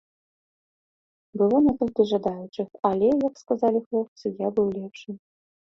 [1.41, 5.15] Было некалькі жадаючых, але, як сказалі хлопцы, я быў лепшым.